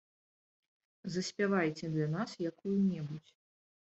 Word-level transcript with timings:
Заспявайце 1.15 1.85
для 1.97 2.07
нас 2.15 2.29
якую-небудзь. 2.51 3.31